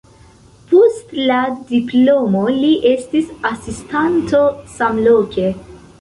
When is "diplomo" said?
1.73-2.43